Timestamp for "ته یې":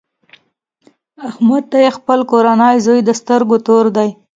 1.71-1.89